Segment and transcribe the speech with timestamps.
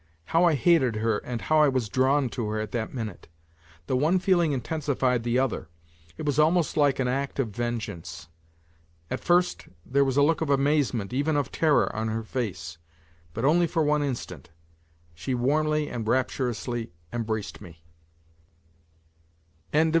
[0.25, 3.27] How I hated her and how I was drawn to her at that minute!
[3.85, 5.69] The one feeling intensified the other.
[6.17, 8.27] It was almost like an act of vengeance.
[9.11, 12.79] At first there was a look of amazement, even of terror on her face,
[13.35, 14.49] but only for one instant.
[15.13, 17.83] She warmly and rapturously embraced me.